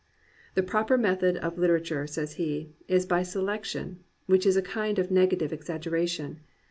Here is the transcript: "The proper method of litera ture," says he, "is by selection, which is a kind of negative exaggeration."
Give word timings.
"The 0.55 0.63
proper 0.63 0.97
method 0.97 1.37
of 1.37 1.59
litera 1.59 1.79
ture," 1.79 2.07
says 2.07 2.33
he, 2.41 2.71
"is 2.87 3.05
by 3.05 3.21
selection, 3.21 3.99
which 4.25 4.47
is 4.47 4.57
a 4.57 4.61
kind 4.63 4.97
of 4.97 5.11
negative 5.11 5.53
exaggeration." 5.53 6.39